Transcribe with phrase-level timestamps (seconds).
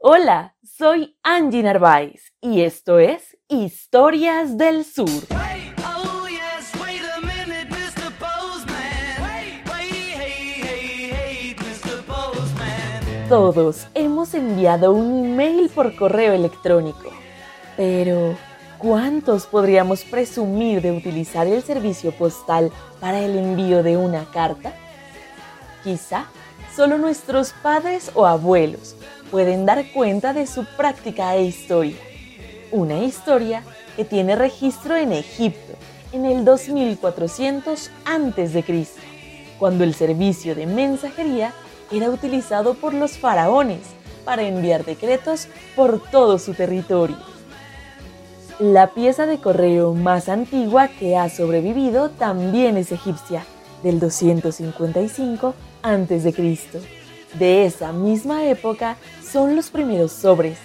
[0.00, 5.08] Hola, soy Angie Narváez y esto es Historias del Sur.
[12.08, 12.32] Oh.
[13.28, 17.10] Todos hemos enviado un email por correo electrónico,
[17.76, 18.36] pero
[18.78, 24.72] ¿cuántos podríamos presumir de utilizar el servicio postal para el envío de una carta?
[25.82, 26.26] Quizá
[26.72, 28.94] solo nuestros padres o abuelos
[29.30, 31.96] pueden dar cuenta de su práctica e historia.
[32.70, 33.62] Una historia
[33.96, 35.74] que tiene registro en Egipto
[36.12, 38.86] en el 2400 a.C.,
[39.58, 41.52] cuando el servicio de mensajería
[41.90, 43.80] era utilizado por los faraones
[44.24, 47.16] para enviar decretos por todo su territorio.
[48.58, 53.44] La pieza de correo más antigua que ha sobrevivido también es egipcia,
[53.82, 56.97] del 255 a.C.
[57.34, 60.58] De esa misma época son los primeros sobres,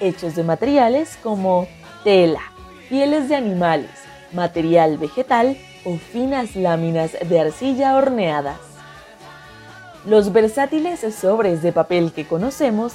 [0.00, 1.66] hechos de materiales como
[2.04, 2.42] tela,
[2.88, 3.90] pieles de animales,
[4.32, 8.58] material vegetal o finas láminas de arcilla horneadas.
[10.06, 12.94] Los versátiles sobres de papel que conocemos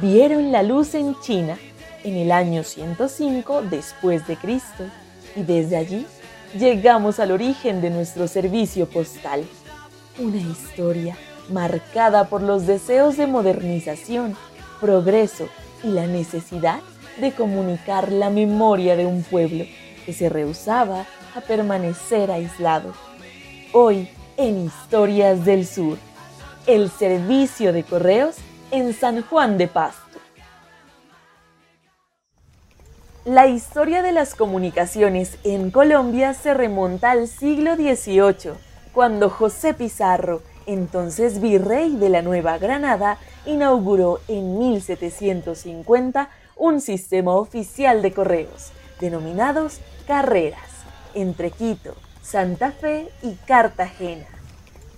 [0.00, 1.56] vieron la luz en China
[2.04, 4.84] en el año 105 después de Cristo
[5.34, 6.06] y desde allí
[6.58, 9.44] llegamos al origen de nuestro servicio postal.
[10.18, 11.16] Una historia
[11.48, 14.36] marcada por los deseos de modernización,
[14.80, 15.48] progreso
[15.82, 16.80] y la necesidad
[17.20, 19.64] de comunicar la memoria de un pueblo
[20.04, 22.94] que se rehusaba a permanecer aislado.
[23.72, 25.98] Hoy en Historias del Sur,
[26.66, 28.36] el servicio de correos
[28.70, 30.02] en San Juan de Pasto.
[33.24, 38.52] La historia de las comunicaciones en Colombia se remonta al siglo XVIII,
[38.92, 48.02] cuando José Pizarro, entonces virrey de la Nueva Granada, inauguró en 1750 un sistema oficial
[48.02, 50.70] de correos, denominados carreras,
[51.14, 54.26] entre Quito, Santa Fe y Cartagena.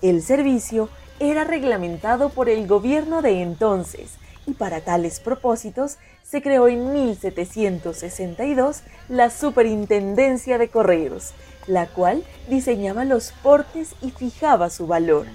[0.03, 0.89] El servicio
[1.21, 4.15] era reglamentado por el gobierno de entonces
[4.47, 11.33] y para tales propósitos se creó en 1762 la Superintendencia de Correos,
[11.67, 15.27] la cual diseñaba los portes y fijaba su valor.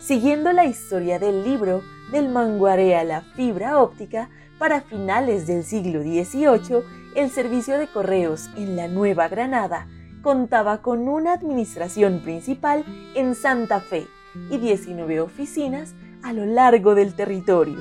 [0.00, 1.82] Siguiendo la historia del libro
[2.12, 6.82] del manguaré a la fibra óptica, para finales del siglo XVIII,
[7.14, 9.86] el servicio de correos en la Nueva Granada
[10.22, 14.06] contaba con una administración principal en Santa Fe
[14.50, 17.78] y 19 oficinas a lo largo del territorio.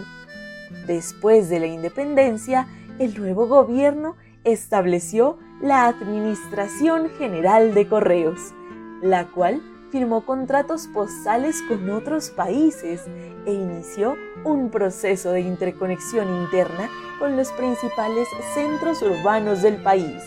[0.86, 2.68] Después de la independencia,
[3.00, 8.54] el nuevo gobierno estableció la Administración General de Correos,
[9.02, 9.62] la cual
[9.92, 13.06] firmó contratos postales con otros países
[13.46, 16.90] e inició un proceso de interconexión interna
[17.20, 20.24] con los principales centros urbanos del país,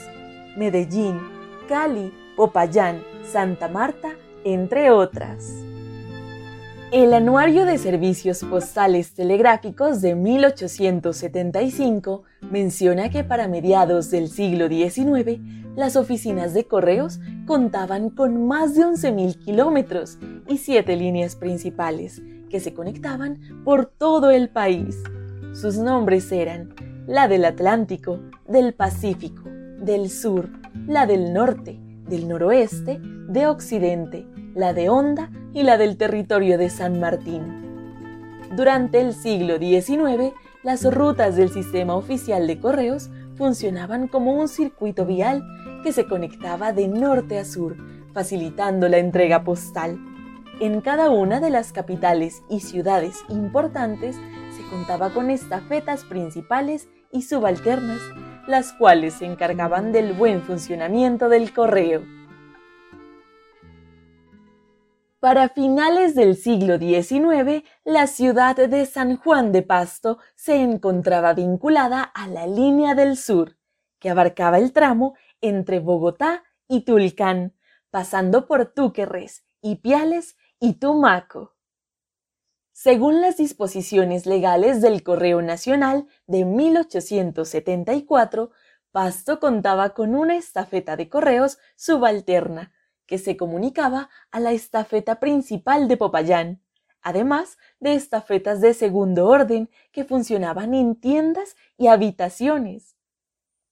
[0.57, 1.21] Medellín,
[1.69, 4.11] Cali, Popayán, Santa Marta,
[4.45, 5.71] entre otras.
[6.93, 15.39] El Anuario de Servicios Postales Telegráficos de 1875 menciona que para mediados del siglo XIX,
[15.77, 22.61] las oficinas de correos contaban con más de 11.000 kilómetros y siete líneas principales que
[22.61, 24.97] se conectaban por todo el país.
[25.53, 26.75] Sus nombres eran
[27.07, 29.43] la del Atlántico, del Pacífico,
[29.81, 30.51] del Sur,
[30.87, 36.71] la del Norte, del Noroeste, de Occidente, la de Honda y la del territorio de
[36.71, 37.43] San Martín.
[38.57, 45.07] Durante el siglo XIX, las rutas del sistema oficial de correos funcionaban como un circuito
[45.07, 45.43] vial
[45.83, 47.75] que se conectaba de norte a sur,
[48.13, 49.99] facilitando la entrega postal.
[50.61, 54.17] En cada una de las capitales y ciudades importantes
[54.55, 58.03] se contaba con estafetas principales y subalternas,
[58.47, 62.20] las cuales se encargaban del buen funcionamiento del correo.
[65.21, 72.03] Para finales del siglo XIX, la ciudad de San Juan de Pasto se encontraba vinculada
[72.03, 73.59] a la línea del sur,
[73.99, 77.55] que abarcaba el tramo entre Bogotá y Tulcán,
[77.91, 81.55] pasando por Túquerres, Ipiales y Tumaco.
[82.73, 88.53] Según las disposiciones legales del Correo Nacional de 1874,
[88.91, 92.73] Pasto contaba con una estafeta de correos subalterna,
[93.11, 96.63] que se comunicaba a la estafeta principal de Popayán,
[97.03, 102.95] además de estafetas de segundo orden que funcionaban en tiendas y habitaciones.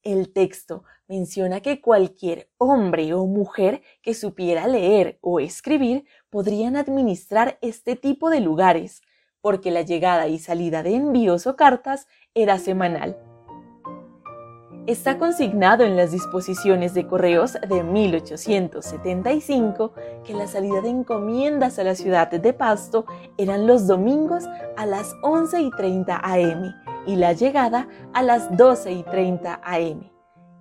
[0.03, 7.59] El texto menciona que cualquier hombre o mujer que supiera leer o escribir podrían administrar
[7.63, 9.03] este tipo de lugares,
[9.41, 13.17] porque la llegada y salida de envíos o cartas era semanal.
[14.89, 19.93] Está consignado en las disposiciones de correos de 1875
[20.25, 23.05] que la salida de encomiendas a la ciudad de Pasto
[23.37, 24.45] eran los domingos
[24.79, 26.75] a las 11 y 30 am
[27.07, 30.11] y la llegada a las 12 y 30 am.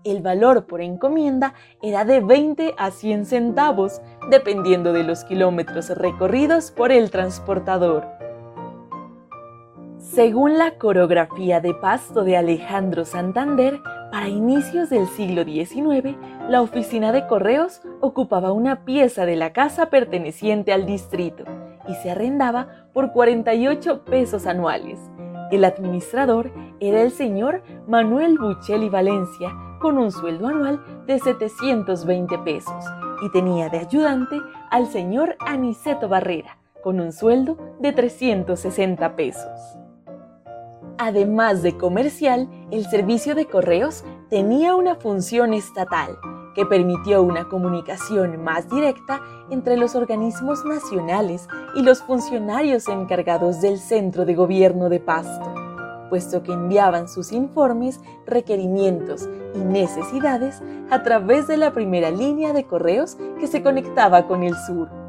[0.03, 6.71] El valor por encomienda era de 20 a 100 centavos, dependiendo de los kilómetros recorridos
[6.71, 8.05] por el transportador.
[9.99, 13.79] Según la coreografía de Pasto de Alejandro Santander,
[14.11, 16.15] para inicios del siglo XIX,
[16.47, 21.43] la oficina de correos ocupaba una pieza de la casa perteneciente al distrito
[21.87, 24.99] y se arrendaba por 48 pesos anuales.
[25.51, 32.85] El administrador era el señor Manuel Buchelli Valencia, con un sueldo anual de 720 pesos,
[33.21, 39.86] y tenía de ayudante al señor Aniceto Barrera, con un sueldo de 360 pesos.
[40.99, 46.17] Además de comercial, el servicio de correos tenía una función estatal
[46.55, 49.21] que permitió una comunicación más directa
[49.51, 55.53] entre los organismos nacionales y los funcionarios encargados del centro de gobierno de Pasto,
[56.09, 62.63] puesto que enviaban sus informes, requerimientos y necesidades a través de la primera línea de
[62.63, 65.06] correos que se conectaba con el sur.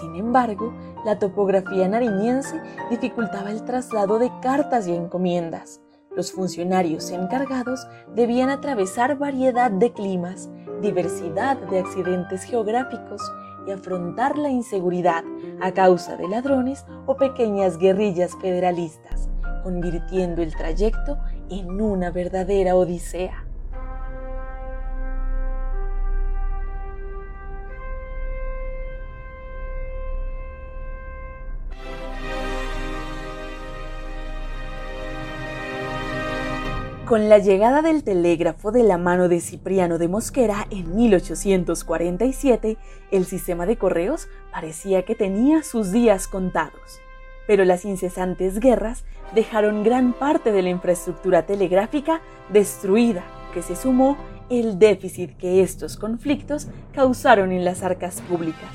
[0.00, 0.72] Sin embargo,
[1.04, 2.60] la topografía nariñense
[2.90, 5.80] dificultaba el traslado de cartas y encomiendas.
[6.16, 10.48] Los funcionarios encargados debían atravesar variedad de climas,
[10.80, 13.20] diversidad de accidentes geográficos
[13.66, 15.24] y afrontar la inseguridad
[15.60, 19.28] a causa de ladrones o pequeñas guerrillas federalistas,
[19.62, 21.18] convirtiendo el trayecto
[21.50, 23.43] en una verdadera odisea.
[37.06, 42.78] Con la llegada del telégrafo de la mano de Cipriano de Mosquera en 1847,
[43.10, 47.00] el sistema de correos parecía que tenía sus días contados.
[47.46, 49.04] Pero las incesantes guerras
[49.34, 53.22] dejaron gran parte de la infraestructura telegráfica destruida,
[53.52, 54.16] que se sumó
[54.48, 58.70] el déficit que estos conflictos causaron en las arcas públicas.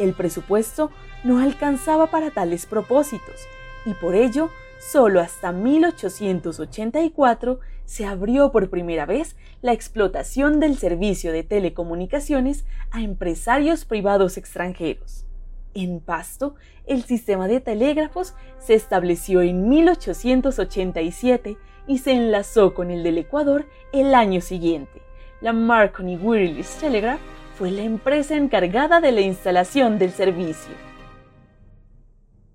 [0.00, 0.90] El presupuesto
[1.22, 3.46] no alcanzaba para tales propósitos
[3.86, 4.50] y por ello
[4.90, 13.00] Solo hasta 1884 se abrió por primera vez la explotación del servicio de telecomunicaciones a
[13.00, 15.24] empresarios privados extranjeros.
[15.72, 23.02] En Pasto, el sistema de telégrafos se estableció en 1887 y se enlazó con el
[23.02, 25.00] del Ecuador el año siguiente.
[25.40, 27.20] La Marconi Wireless Telegraph
[27.56, 30.93] fue la empresa encargada de la instalación del servicio.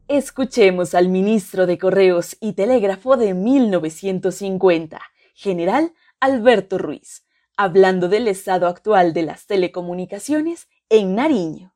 [0.10, 5.00] Escuchemos al ministro de Correos y Telégrafo de 1950,
[5.36, 11.74] general Alberto Ruiz, hablando del estado actual de las telecomunicaciones en Nariño.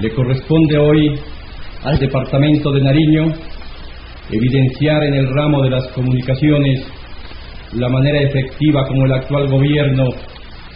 [0.00, 1.20] Le corresponde hoy
[1.84, 3.32] al Departamento de Nariño
[4.32, 6.84] evidenciar en el ramo de las comunicaciones
[7.74, 10.08] la manera efectiva como el actual gobierno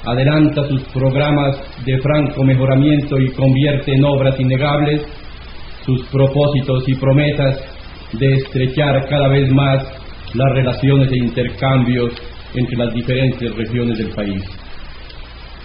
[0.05, 5.02] adelanta sus programas de franco mejoramiento y convierte en obras innegables
[5.87, 7.59] sus propósitos y promesas
[8.12, 9.85] de estrechar cada vez más
[10.35, 12.12] las relaciones e intercambios
[12.55, 14.43] entre las diferentes regiones del país.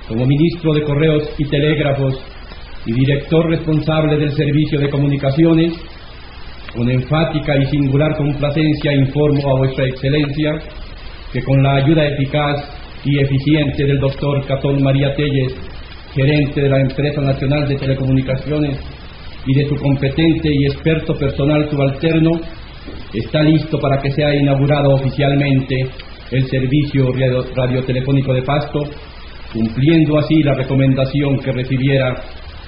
[0.08, 2.20] Como ministro de Correos y Telégrafos
[2.86, 5.74] y director responsable del Servicio de Comunicaciones,
[6.76, 10.54] con enfática y singular complacencia informo a vuestra excelencia
[11.34, 12.64] que con la ayuda eficaz
[13.04, 15.54] y eficiente del doctor Catón María Telles,
[16.14, 18.78] gerente de la Empresa Nacional de Telecomunicaciones,
[19.46, 22.32] y de su competente y experto personal subalterno,
[23.14, 25.76] está listo para que sea inaugurado oficialmente
[26.32, 27.12] el servicio
[27.56, 28.84] radiotelefónico de Pasto,
[29.54, 32.16] cumpliendo así la recomendación que recibiera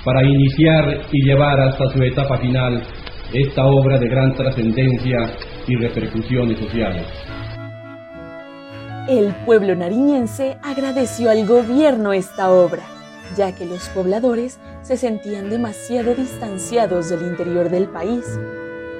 [0.03, 2.81] para iniciar y llevar hasta su etapa final
[3.33, 5.17] esta obra de gran trascendencia
[5.67, 7.05] y repercusiones sociales.
[9.07, 12.92] El pueblo nariñense agradeció al gobierno esta obra
[13.35, 18.25] ya que los pobladores se sentían demasiado distanciados del interior del país.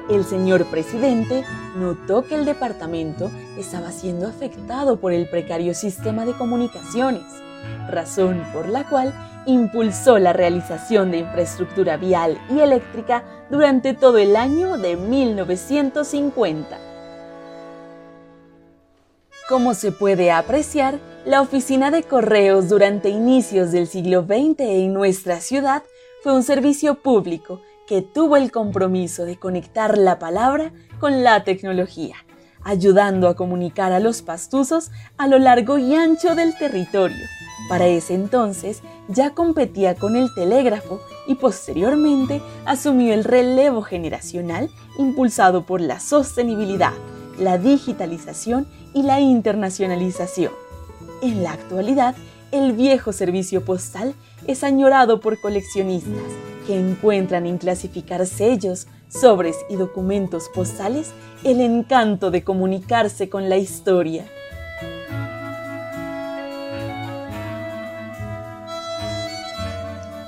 [0.10, 1.44] El señor presidente
[1.78, 7.24] notó que el departamento estaba siendo afectado por el precario sistema de comunicaciones,
[7.90, 9.14] razón por la cual
[9.46, 16.78] impulsó la realización de infraestructura vial y eléctrica durante todo el año de 1950.
[19.50, 25.40] Como se puede apreciar, la oficina de correos durante inicios del siglo XX en nuestra
[25.40, 25.84] ciudad
[26.22, 32.18] fue un servicio público que tuvo el compromiso de conectar la palabra con la tecnología,
[32.62, 37.26] ayudando a comunicar a los pastuzos a lo largo y ancho del territorio.
[37.70, 45.66] Para ese entonces ya competía con el telégrafo y posteriormente asumió el relevo generacional impulsado
[45.66, 46.94] por la sostenibilidad,
[47.40, 50.63] la digitalización y la internacionalización.
[51.24, 52.16] En la actualidad,
[52.52, 54.14] el viejo servicio postal
[54.46, 56.22] es añorado por coleccionistas
[56.68, 61.14] que encuentran en clasificar sellos, sobres y documentos postales
[61.46, 64.26] el encanto de comunicarse con la historia.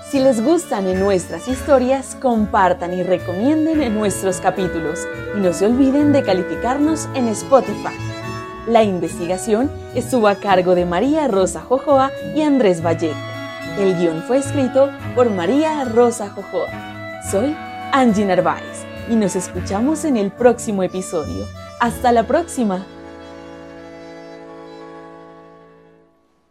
[0.10, 5.66] Si les gustan en nuestras historias, compartan y recomienden en nuestros capítulos y no se
[5.66, 8.15] olviden de calificarnos en Spotify.
[8.68, 13.20] La investigación estuvo a cargo de María Rosa Jojoa y Andrés Vallejo.
[13.78, 17.22] El guion fue escrito por María Rosa Jojoa.
[17.30, 17.56] Soy
[17.92, 21.46] Angie Narváez y nos escuchamos en el próximo episodio.
[21.80, 22.84] Hasta la próxima.